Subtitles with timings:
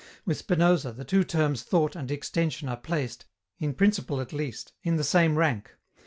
[0.25, 3.27] With Spinoza, the two terms Thought and Extension are placed,
[3.59, 5.75] in principle at least, in the same rank.